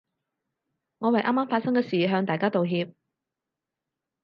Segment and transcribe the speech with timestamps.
[0.97, 2.95] 我為啱啱發生嘅事向大家道歉